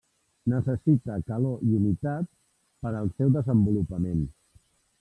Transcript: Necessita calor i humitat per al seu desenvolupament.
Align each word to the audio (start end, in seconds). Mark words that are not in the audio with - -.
Necessita 0.51 1.17
calor 1.27 1.59
i 1.67 1.75
humitat 1.79 2.31
per 2.87 2.93
al 3.03 3.13
seu 3.19 3.33
desenvolupament. 3.39 4.27